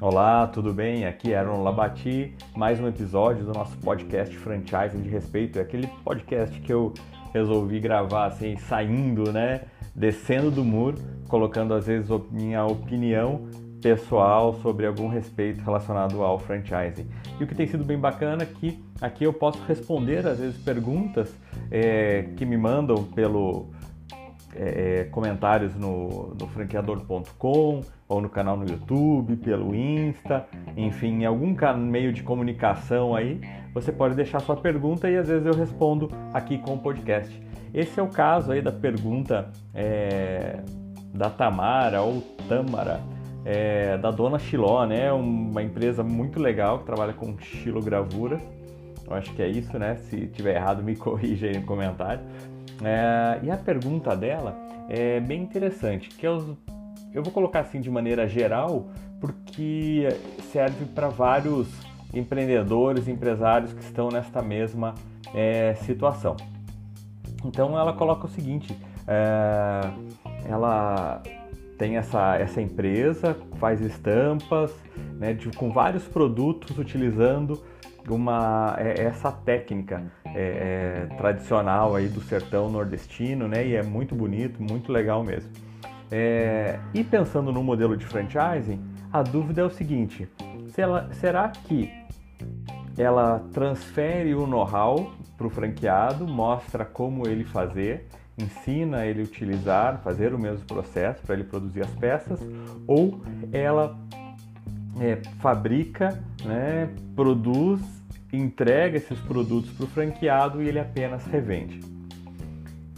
[0.00, 1.06] Olá, tudo bem?
[1.06, 5.58] Aqui é Aaron Labati, mais um episódio do nosso podcast Franchise de Respeito.
[5.58, 6.92] É aquele podcast que eu
[7.32, 9.62] resolvi gravar assim, saindo, né?
[9.94, 13.48] Descendo do muro, colocando às vezes minha opinião
[13.80, 17.06] pessoal sobre algum respeito relacionado ao franchising.
[17.40, 20.56] E o que tem sido bem bacana é que aqui eu posso responder às vezes
[20.62, 21.34] perguntas
[21.70, 23.70] é, que me mandam pelo
[24.56, 31.24] é, é comentários no, no franqueador.com ou no canal no YouTube, pelo Insta, enfim, em
[31.24, 33.40] algum meio de comunicação aí,
[33.72, 37.42] você pode deixar sua pergunta e às vezes eu respondo aqui com o podcast.
[37.72, 40.60] Esse é o caso aí da pergunta é,
[41.12, 43.00] da Tamara ou Tamara
[43.44, 45.12] é, da Dona Xiló, né?
[45.12, 48.40] Uma empresa muito legal que trabalha com xilogravura.
[49.06, 49.96] Eu acho que é isso, né?
[49.96, 52.20] Se tiver errado, me corrija aí no comentário.
[52.82, 54.56] É, e a pergunta dela
[54.88, 56.56] é bem interessante, que eu,
[57.12, 58.88] eu vou colocar assim de maneira geral,
[59.20, 60.08] porque
[60.52, 61.68] serve para vários
[62.12, 64.94] empreendedores, empresários que estão nesta mesma
[65.34, 66.36] é, situação.
[67.44, 68.76] Então ela coloca o seguinte:
[69.06, 69.90] é,
[70.48, 71.22] ela
[71.78, 74.72] tem essa, essa empresa, faz estampas
[75.18, 77.62] né, de, com vários produtos utilizando
[78.08, 84.14] uma, é, essa técnica é, é, tradicional aí do sertão nordestino, né, e é muito
[84.14, 85.50] bonito, muito legal mesmo.
[86.10, 88.80] É, e pensando no modelo de franchising,
[89.12, 90.28] a dúvida é o seguinte:
[90.76, 91.90] ela, será que
[92.98, 98.08] ela transfere o know-how para o franqueado, mostra como ele fazer?
[98.36, 102.40] ensina ele utilizar, fazer o mesmo processo para ele produzir as peças,
[102.86, 103.96] ou ela
[105.00, 107.80] é, fabrica, né, produz,
[108.36, 111.80] entrega esses produtos para o franqueado e ele apenas revende.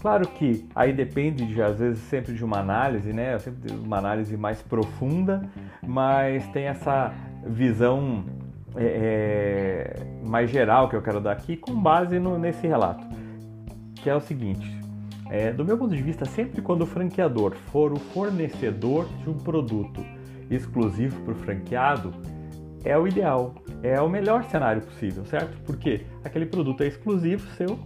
[0.00, 3.38] Claro que aí depende de, às vezes, sempre de uma análise, né?
[3.38, 5.48] Sempre uma análise mais profunda,
[5.86, 7.14] mas tem essa
[7.46, 8.24] visão
[8.76, 13.02] é, é mais geral que eu quero dar aqui com base no, nesse relato,
[13.94, 14.70] que é o seguinte:
[15.30, 19.38] é, do meu ponto de vista, sempre quando o franqueador for o fornecedor de um
[19.38, 20.04] produto
[20.50, 22.12] exclusivo para o franqueado,
[22.84, 25.56] é o ideal, é o melhor cenário possível, certo?
[25.64, 27.78] Porque aquele produto é exclusivo seu,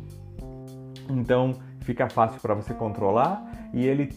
[1.08, 4.10] então fica fácil para você controlar e ele,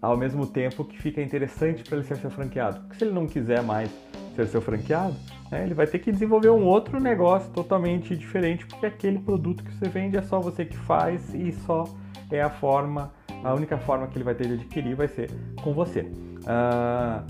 [0.00, 2.80] ao mesmo tempo, que fica interessante para ele ser seu franqueado.
[2.80, 3.90] Porque se ele não quiser mais
[4.34, 5.14] ser seu franqueado,
[5.50, 9.72] né, ele vai ter que desenvolver um outro negócio totalmente diferente, porque aquele produto que
[9.72, 11.84] você vende é só você que faz e só
[12.30, 13.12] é a forma,
[13.44, 15.30] a única forma que ele vai ter de adquirir vai ser
[15.62, 16.00] com você.
[16.00, 17.24] Uh,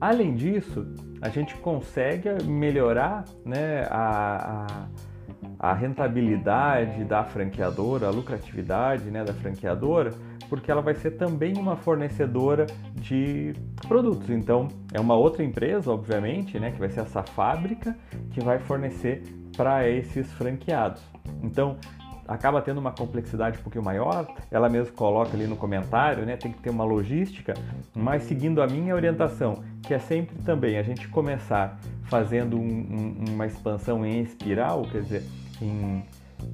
[0.00, 0.86] além disso,
[1.22, 9.32] a gente consegue melhorar né, a, a, a, rentabilidade da franqueadora, a lucratividade né, da
[9.32, 10.10] franqueadora,
[10.48, 12.66] porque ela vai ser também uma fornecedora
[12.96, 13.54] de
[13.86, 14.28] produtos.
[14.30, 17.96] Então, é uma outra empresa, obviamente, né, que vai ser essa fábrica
[18.32, 19.22] que vai fornecer
[19.56, 21.00] para esses franqueados.
[21.40, 21.78] Então,
[22.26, 26.36] acaba tendo uma complexidade um pouquinho maior, ela mesmo coloca ali no comentário, né?
[26.36, 27.54] Tem que ter uma logística,
[27.94, 33.24] mas seguindo a minha orientação, que é sempre também a gente começar fazendo um, um,
[33.32, 35.22] uma expansão em espiral, quer dizer,
[35.60, 36.04] em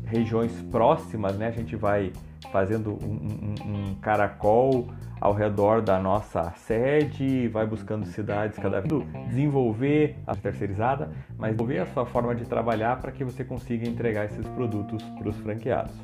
[0.05, 1.49] regiões próximas, né?
[1.49, 2.13] A gente vai
[2.53, 4.89] fazendo um, um caracol
[5.21, 11.79] ao redor da nossa sede, vai buscando cidades cada vez, desenvolver a terceirizada, mas desenvolver
[11.81, 15.95] a sua forma de trabalhar para que você consiga entregar esses produtos para os franqueados.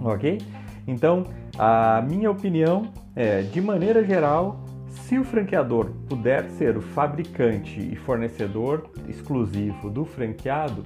[0.00, 0.38] Ok?
[0.86, 1.24] Então,
[1.58, 4.60] a minha opinião é, de maneira geral,
[5.04, 10.84] se o franqueador puder ser o fabricante e fornecedor exclusivo do franqueado,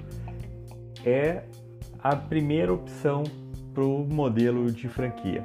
[1.05, 1.43] é
[2.01, 3.23] a primeira opção
[3.73, 5.43] para o modelo de franquia,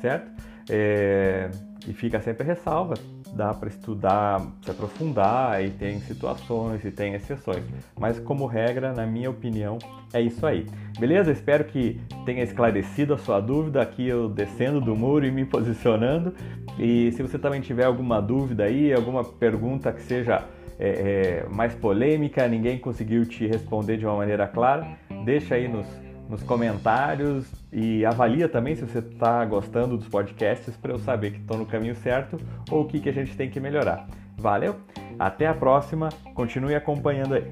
[0.00, 0.30] certo?
[0.68, 1.50] É,
[1.86, 2.94] e fica sempre a ressalva,
[3.34, 7.64] dá para estudar, se aprofundar e tem situações e tem exceções.
[7.98, 9.78] Mas como regra, na minha opinião,
[10.12, 10.66] é isso aí.
[10.98, 11.32] Beleza?
[11.32, 16.34] Espero que tenha esclarecido a sua dúvida aqui eu descendo do muro e me posicionando.
[16.78, 20.44] E se você também tiver alguma dúvida aí, alguma pergunta que seja
[20.78, 24.86] é, é, mais polêmica, ninguém conseguiu te responder de uma maneira clara,
[25.24, 25.86] deixa aí nos
[26.32, 31.40] nos comentários e avalia também se você está gostando dos podcasts para eu saber que
[31.40, 32.40] estou no caminho certo
[32.70, 34.08] ou o que, que a gente tem que melhorar.
[34.38, 34.76] Valeu,
[35.18, 37.50] até a próxima, continue acompanhando aí.